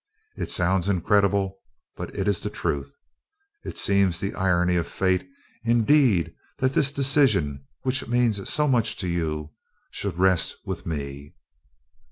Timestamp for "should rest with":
9.91-10.87